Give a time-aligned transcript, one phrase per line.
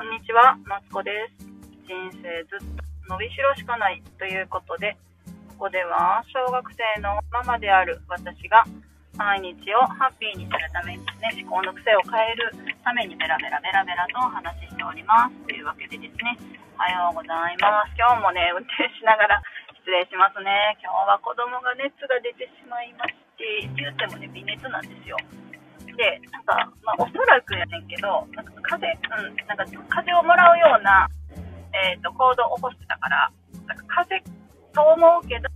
[0.00, 1.44] こんにちは、マツコです。
[1.84, 1.92] 人
[2.24, 4.96] 生ずっと伸びしろしかないということで、
[5.60, 8.64] ここでは小学生のママである私が
[9.20, 12.48] 毎日をハッピーにするためにですね、思考の癖を変える
[12.80, 15.36] ためにベラベラベラベラとお話ししております。
[15.44, 16.32] というわけでですね、
[16.72, 17.92] おはようございます。
[17.92, 19.36] 今日もね、運転しながら
[19.84, 20.80] 失礼しますね。
[20.80, 25.20] 今日は子供が熱が出てしまいまして、言ってもね、微熱なんですよ。
[25.96, 31.08] で、なんか、まあ、おそらくやねんけど、なんか風、うん、なんか風をもらうような、
[31.72, 33.30] えっ、と、行動を起こしてたから、
[33.66, 34.18] なんか風
[34.74, 35.48] と思うけど、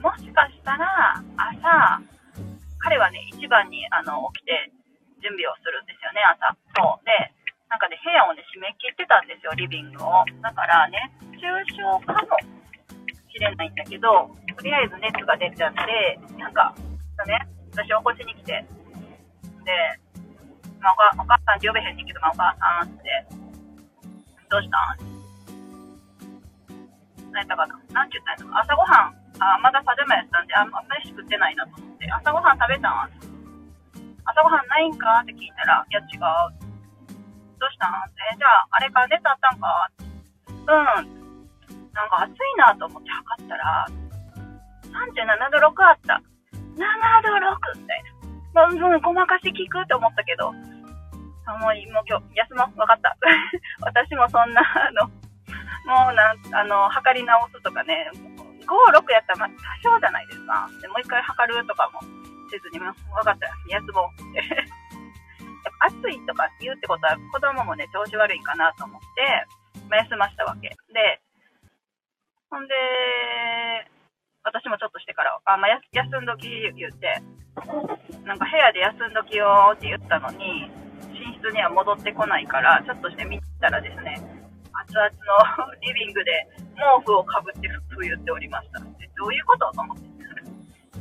[0.00, 2.00] もしかしたら、朝、
[2.78, 4.72] 彼はね、一番に、あの、起きて
[5.24, 6.52] 準備をするんですよね、朝。
[6.76, 7.04] そう。
[7.04, 7.12] で、
[7.72, 10.24] なんかね、部屋をね、閉め切ってたんですよ、リビングを。
[10.44, 12.36] だから、熱中症かも
[13.32, 16.76] しれないんだけど、とりあえず熱が出ちゃって、なんか、
[17.26, 17.40] ね、
[17.72, 18.64] 私起こしに来て、
[20.84, 22.52] まあ、おお母さんって呼べへんねんけど、まあ、お母
[22.84, 23.08] さんって、
[24.52, 25.08] どうしたん？
[27.32, 33.10] 何やったかな何て言ったんやったか朝ごはん、あ、まだパジャマやったんで、あんま飯食ってないなと思って、朝ごはん食べたん？
[34.28, 35.24] 朝ごはんないんか？
[35.24, 36.20] って聞いたら、いや違う。
[37.58, 37.96] どうしたん？
[38.32, 39.90] え、じゃあ、あれから熱あったんか？
[40.48, 40.52] う
[41.08, 41.24] ん。
[41.94, 43.86] なんか暑いなと思って測ったら、
[44.92, 46.20] 37度6あった。
[46.74, 47.34] 7度
[47.78, 48.02] 6みたい
[48.54, 48.68] な。
[48.68, 50.52] もう、うん、ごまかし聞くって思ったけど、
[51.46, 52.80] あもう、もう今日、休もう。
[52.80, 53.16] わかった。
[53.84, 55.08] 私もそんな、あの、
[55.84, 58.10] もうなん、あの、測り直すとかね、
[58.64, 59.48] 5、6やったら、まあ、
[59.84, 60.68] 多少じゃないですか。
[60.80, 62.00] でもう一回測るとかも
[62.50, 63.48] せずに、もうわかった。
[63.68, 64.40] 休もうって。
[65.64, 69.46] やっぱ暑いとか言うってことは、子供もね、調子悪いかなと思って、
[69.88, 70.68] まあ、休ましたわけ。
[70.92, 71.20] で、
[72.50, 72.74] ほんで、
[74.44, 77.20] 私もちょっとしてから、あ、まあ、や休んどき言って、
[78.24, 80.70] なんか部屋で休んどきよって言ったのに、
[81.44, 84.16] 室には戻ってこないから、ちょっとして見たらですね、
[84.72, 85.04] 熱々
[85.68, 88.80] の リビングで毛布をかぶって冬っておりました。
[88.80, 90.14] でどういうことと思って。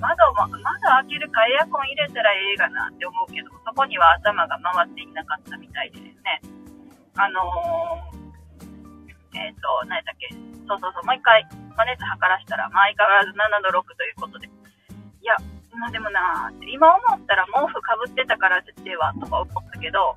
[0.00, 6.40] 窓も、窓開けるかエアコン入れたらええがなって思うけど、そこには頭が回っていなかったみたいでですね、
[7.16, 10.32] あのー、えっ、ーと、何やったっけ、
[10.66, 11.44] そうそうそう、もう一回、
[11.76, 14.50] まあ熱測らしたら、まあ相変わらず7度6ということで、い
[15.20, 15.36] や、
[15.76, 20.16] まあでもなー今思ったら毛布かぶってたからではとか思ったけど、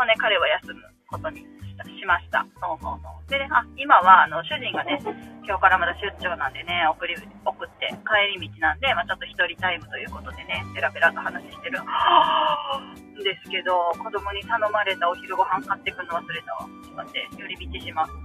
[0.00, 0.80] もうね、彼は休む
[1.12, 2.40] ことにしました。
[2.56, 3.28] そうそうそう。
[3.28, 4.96] でね、あ、今は、あの、主人がね、
[5.44, 7.12] 今日からまだ出張なんでね、送り、
[7.44, 11.84] 送って、帰り道なんで、まあちょっと一人タイムということでね、ペラペラと話してるん
[13.20, 16.64] ですけど、子供に頼まれたお昼ご飯買ってくの忘れたわ。
[16.64, 18.12] ちょっと待って、寄り道します。
[18.16, 18.24] うっ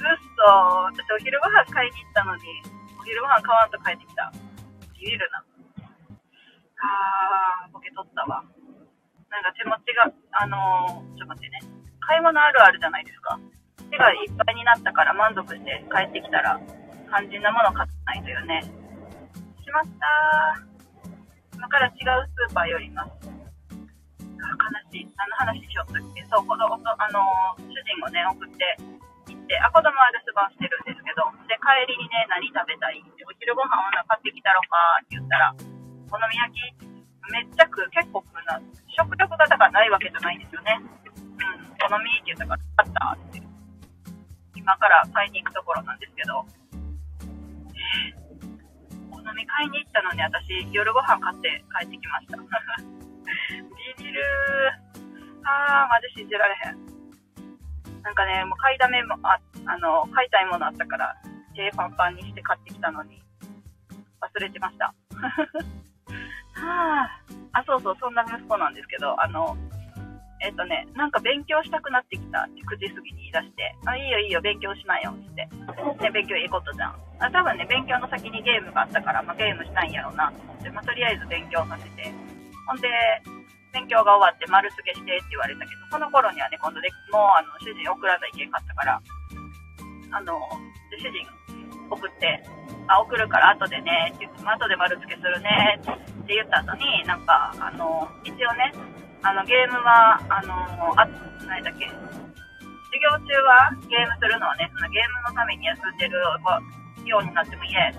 [0.00, 0.48] そ
[0.96, 2.42] 私お昼ご飯買いに行ったのに、
[2.98, 4.32] お昼ご飯買わんと帰ってきた。
[4.96, 5.44] ビビるな。
[6.80, 8.42] あー、ボケ取ったわ。
[9.30, 10.10] なんか手持ちが、
[10.42, 11.62] あのー、ちょっと待ってね。
[12.02, 13.38] 買い物あるあるじゃないですか。
[13.90, 16.58] 手がいっぱいになったから満足して帰ってきたら、
[17.06, 18.62] 肝心なもの買ってないというね。
[19.62, 21.54] しまったー。
[21.54, 23.30] 今から違うスーパー寄ります。
[23.30, 25.06] 悲しい。
[25.14, 28.74] 何の話しようったっけそう、子供と、あのー、主人をね、送って
[29.30, 36.89] 行って、あ、子供は留守番してるんですけど、で、帰りにね、何食べたいって、お昼ご飯は買ってきたろかって言ったら、お好み焼き
[37.30, 38.60] めっちゃ食う、結構食うな。
[38.90, 40.78] 食欲がだからないわけじゃないんですよね。
[40.78, 43.42] うん、好みって言ったから、あったって。
[44.54, 46.44] 今から買いに行くところなんですけど、
[49.10, 52.36] お好み買いに行ったのに私、夜ご飯買って帰ってきました。
[53.98, 54.90] ビビるー。
[55.44, 56.90] あー、マジ信じられへん。
[58.02, 61.14] なんかね、もう買いだめもあ、あの、買いたいものあったから、
[61.54, 63.22] 手パンパンにして買ってきたのに、
[64.20, 64.94] 忘れてました。
[66.60, 67.08] は
[67.52, 69.56] あ、あ、そうそう、そんな息子なんですけど、あの、
[70.40, 75.44] えっ、とね、なんか勉強したくなってきたって9時過ぎに言い出して、あ、いいよいいよ、勉強しないよって。
[76.00, 76.96] ね、勉強いいことじゃん。
[77.20, 82.08] あ、多分ね、勉強の先にゲームがあったから、まあ、ゲームしたいんやろうなと思って、まあ、とりあえず勉強させて。
[82.66, 82.88] ほんで、
[83.72, 89.02] 勉強が終わって丸付けしてって言われたけど、その頃にはね、今度で、もう、あの、主人送らないけんかったから、
[90.12, 90.40] あの、
[90.96, 91.28] 主人
[91.90, 92.42] 送って、
[92.88, 95.98] あ、送るから後でね、って言って、後で丸付けするね、って言っ
[96.30, 98.70] って言った後に、なんか、あの、一応ね、
[99.26, 100.54] あの、ゲームは、あの、
[100.94, 101.02] あ、
[101.42, 106.14] 何だっけ、授業中はゲームするのはね、そのゲームのために休んでる
[107.02, 107.92] ようになっても嫌や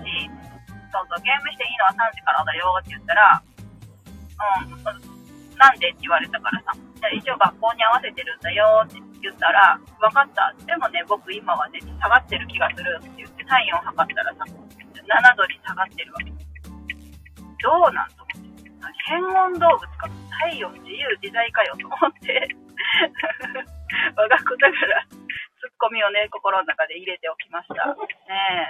[0.88, 10.56] そうそう、ゲームしていいのは3時からだよって言ったら、うん、なんでって言われたからさ、じゃ一応学校に合わせてるんだよって言ったら、分かった。
[10.64, 16.41] でもね、僕今はね、下がってる気がするって言って体温を測ったらさ、7度に下がってるわけ。
[17.62, 18.62] どうなんと思って。
[19.06, 20.10] 変温動物か。
[20.42, 22.48] 体温自由自在かよと思って。
[24.16, 25.16] 我が子だから、ツ
[25.66, 27.86] ッコミをね、心の中で入れておきました。
[27.86, 27.94] ね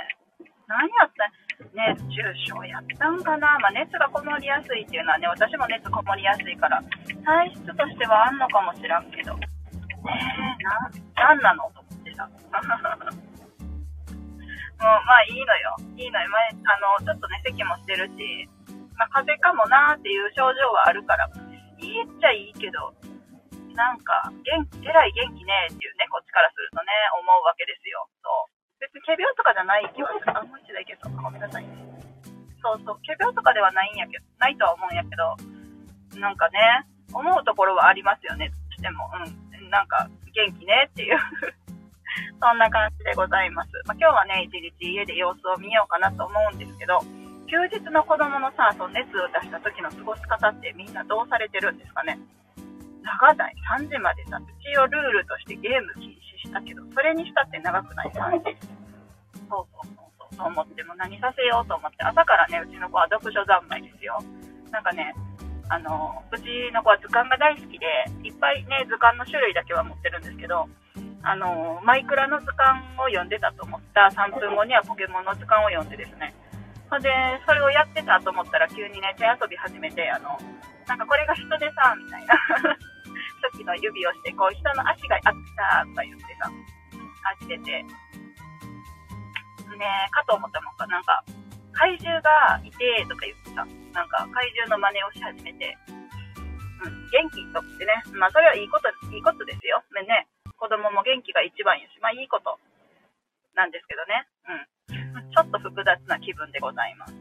[0.08, 0.22] え。
[0.68, 1.28] 何やった
[1.74, 6.82] 熱中症やったんかな、まあ、熱がこもりやすいっていうのはね、私も熱こもりやすいから、
[7.24, 9.48] 体質としてはあんのかもしらんけど、ね
[10.60, 10.90] え、な、
[11.28, 12.28] なんなのと思ってさ。
[14.82, 15.76] もう、まあいいのよ。
[15.96, 16.28] いいのよ。
[16.28, 18.48] 前、あの、ちょっとね、咳もしてるし、
[19.02, 21.26] あ風邪かもなーっていう症状はあるから、
[21.82, 22.94] いいっちゃいいけど、
[23.75, 28.06] なんか、元気、えらい元気ねっていうね、こっちからするとね、思うわけですよ。
[28.22, 28.52] そう。
[28.78, 30.31] 別に仮病とかじゃない気はする。
[30.31, 31.16] あ、もう一台いけそう。
[31.16, 31.64] ごめんなさい。
[32.62, 33.00] そうそう。
[33.02, 38.52] 仮病とかではないんやけど、ないとは思うんやけど、なんかね、思うところはありますよね。
[38.76, 39.70] しても、うん。
[39.70, 41.19] なんか、元気ねっていう
[42.40, 43.70] そんな感じでございます。
[43.87, 47.00] まあ、今日はね、一日家で様子を見ようかなと思うんですけど、
[47.52, 52.16] 休日の子供のさ、その熱を出した時の過ごし方ってみんなどうされてるんですかね
[53.04, 58.56] 長ない3時までさ、一応ルールとしてゲーム禁止したけど、それにしたって長くない ?3 時。
[59.52, 64.16] そうそうそうそう、と思っても何させようと思って、朝からね、うちの子は読書三昧ですよ。
[64.70, 65.12] なんかね、
[65.69, 67.87] あの、うちの子は図鑑が大好きで、
[68.25, 70.66] いっぱいね、図鑑の種類だけは持ってるんですけど、
[71.22, 76.32] あの、マイクラの図鑑を読んでたと思った3分後にはポケモンの図鑑を読んでですね、
[76.92, 77.08] ほんで、
[77.48, 80.36] それをやってたと思ったら急にね、手遊び始めて、あの、
[80.84, 82.36] なんかこれが人でさ、みたいな
[83.56, 86.52] 時の指をして、こう人の足があったとか言ってさ、
[87.40, 87.88] 走ってて、ね
[90.12, 91.24] かと思ったのか、なんか、
[91.72, 93.64] 怪獣がいてとか言ってさ、
[93.94, 99.82] なんか怪獣の真似をし始めて、うん、元気とってね、まあそれはいいこと、いいことですよ。
[100.06, 100.28] ね、
[100.58, 102.60] 子供も元気が一番やし、まあいいこと
[103.54, 104.28] なんですけどね。
[104.44, 104.66] うん。
[105.20, 107.14] ちょっと複雑な気分でございます。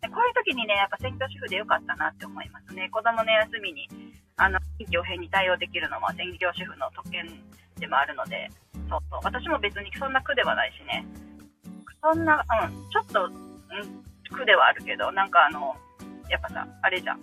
[0.00, 2.88] でこういう時にね、やっぱ専業主婦でよかったなって思いますね。
[2.90, 3.88] 子供の休みに、
[4.36, 7.26] あの、臨機応変に対応できるのは専業主婦の特権
[7.80, 8.48] でもあるので、
[8.88, 9.20] そうそう。
[9.24, 11.06] 私も別にそんな苦ではないしね。
[12.02, 13.32] そんな、うん、ちょっと、ん、
[14.30, 15.74] 苦ではあるけど、なんかあの、
[16.28, 17.20] やっぱさ、あれじゃん。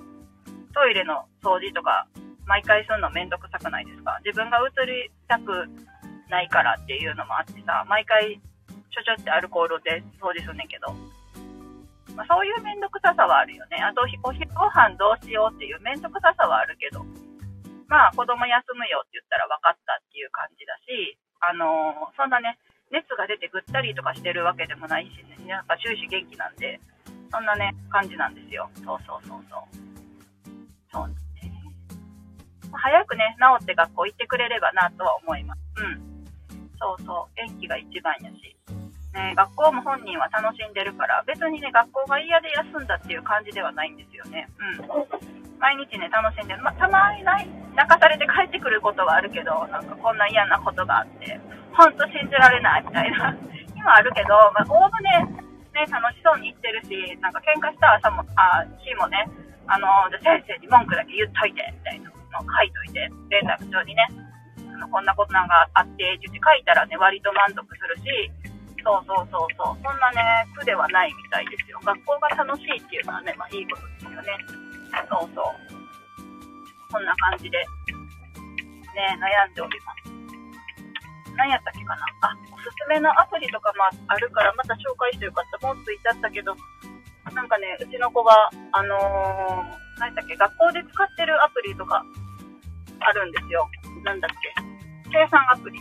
[0.73, 2.07] トイレの掃除とか、
[2.45, 4.19] 毎回するのめんどくさくないですか？
[4.25, 5.69] 自分が移りたく
[6.29, 8.41] ないからっていうのもあってさ、毎回
[8.93, 10.93] ちょちょってアルコールで掃除すんねんけど、
[12.13, 13.81] まあ、そういうめんどくささはあるよね。
[13.81, 14.21] あと、お昼
[14.53, 17.01] ご飯どうしようっていうめんどくささはあるけど、
[17.89, 22.57] まあ、子供休むよって言ったら分かったっていう感じだし、あのー、そんなね、
[22.93, 26.79] 熱が出てぐったりとかしてるわけでもないしね、なんか終始元気なんで、
[27.33, 28.69] そんなね、感じなんですよ。
[28.85, 29.65] そうそうそうそう。
[30.93, 31.49] そうね。
[32.71, 35.59] 早くね、治って学校行ってくれればなとは思います。
[35.77, 35.97] うん。
[36.77, 37.35] そうそう。
[37.35, 38.55] 元気が一番やし。
[39.13, 44.49] ね、学校も本人は楽しんでるから、別にね、学校が嫌で休んだっていう感じではないんですよね。
[44.57, 45.23] うん。
[45.61, 46.61] 毎日ね、楽しんでる。
[46.61, 51.39] またまに泣かされて帰ってくることはあるけど、なんかこんな嫌なことがあって、
[51.71, 53.37] ほんと信じられないみたいな。
[53.77, 59.29] 今あるけど、まあ、おおむね、ね、楽しそうに言ってるし、なんか喧嘩した朝も、あ、日もね、
[59.67, 64.07] あの、じゃ先生に文句だけ言っといて、みたいなのを書いといて、連絡帳にね、
[64.73, 68.31] あのこんなことなんかあって、って言って書いたらね、割と満足するし、
[68.83, 69.79] そうそうそうそう。
[69.79, 71.79] そんなね、苦ではないみたいですよ。
[71.83, 74.37] 学校が楽しいっていうのはね、まあいいことですよね。
[75.09, 75.45] そうそう。
[76.91, 77.65] こんな感じで、ね、
[79.17, 80.11] 悩んでおります。
[81.33, 82.05] 何やったっけかな？
[82.29, 85.65] あ、おすすめのアプリとかもあるから、また紹介してよかった。
[85.65, 86.53] もうついちゃったけど、
[87.33, 89.01] なんかね、うちの子が、あのー、
[89.97, 92.05] 何やったっけ、学校で使ってるアプリとか
[92.99, 93.67] あるんですよ。
[94.03, 95.79] なんだっけ、計算アプリ。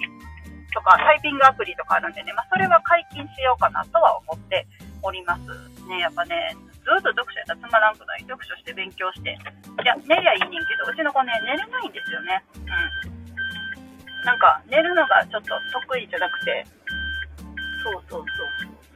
[0.72, 4.66] とか、タイピングアプリとかあるんでね、まあ、それは解禁しようかなとは思って
[5.02, 5.46] おります。
[5.88, 9.30] ね、やっぱね、ずっと読書やったらつまらんくない読書して勉強して。
[9.30, 12.42] いや、寝りゃいいねんけど、うちの子ね、寝れないんですよね。
[12.56, 14.24] うん。
[14.24, 15.54] なんか、寝るのがちょっと
[15.86, 16.66] 得意じゃなくて、
[17.82, 18.26] そうそうそう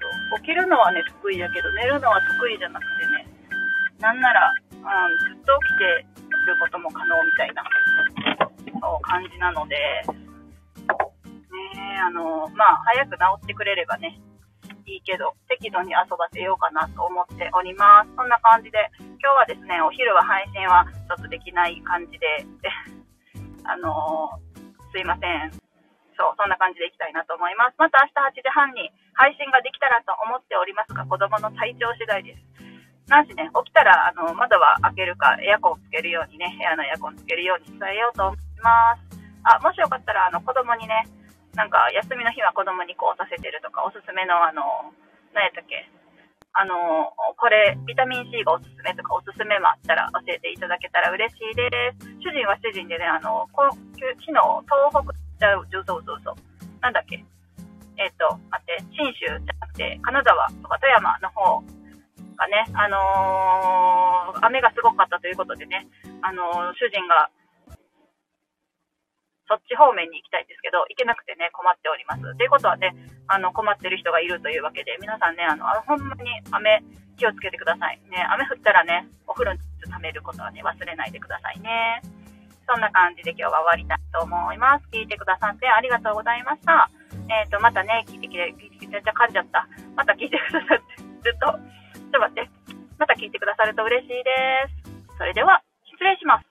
[0.01, 0.41] そう。
[0.41, 3.27] 起きるのはね、得意やけど、寝るのは得意じゃなくてね、
[3.99, 5.85] なんなら、うん、ずっと起きて
[6.47, 7.65] ることも可能みたいな、
[9.03, 9.77] 感じなので、
[11.87, 14.19] ねあの、まあ、早く治ってくれればね、
[14.87, 18.11] いいけど、適度に遊ばせようかなと思っております。
[18.17, 22.47] そんな感じで、今日はですね、お昼は配信はちょっとできない感じで、
[23.67, 24.39] あの、
[24.91, 25.51] すいません。
[26.19, 27.75] そう、そんな感じでいきたいなと思います。
[27.79, 32.57] また明日8時半に配信ができたらと思っておりますが、子供の体調次第です。
[33.11, 39.19] なんしね、起きたら、あの、窓は開けるか、エアコンつけるようにね、部屋のエアコンつけるように伝えようと思います。
[39.45, 41.07] あ、もしよかったら、あの、子供にね、
[41.57, 44.93] なんか休みの日は子供にこうさせてるとか、おすすめのあの、
[45.33, 45.89] 何やったっけ
[46.53, 51.69] あの、これ、ビタミン C がおすすめとか、おすすめもあったら教えていただけたら嬉しいで
[52.01, 52.09] す。
[52.21, 56.35] 主人は主人でね、あの、昨日、東北、じゃう、そうそうそう。
[56.81, 57.21] なんだっけ。
[57.97, 61.61] えっ、ー、と、待って、信州じゃなくて、金沢とか富山の方
[62.37, 65.89] がね、あのー、雨がすごかったということでね、
[66.21, 67.29] あのー、主人が
[69.49, 72.23] そっち方面に行きたいんですけど、行けなくてね、困っております。
[72.37, 72.95] ということはね、
[73.29, 76.83] あの、困ってる人がいるというわけで、皆さんね、あの、ほんまに雨、
[77.17, 78.01] 気をつけてください。
[78.11, 79.59] ね、雨降ったらね、お風呂に
[79.91, 82.03] 溜めることはね、忘れないでくださいね。
[82.69, 84.85] そんな感じで今日は終わりたいと思います。
[84.93, 86.91] 聞いてくださってありがとうございました。
[87.31, 88.55] えっ、ー、と、またね、聞いてきて、
[88.91, 89.67] めっちゃ噛んじゃった。
[89.95, 92.51] また聞いてくださって、ずっと、ちょっと待って。
[92.99, 94.27] また聞いてくださると嬉しいで
[94.85, 95.19] す。
[95.19, 96.46] それでは、失礼します。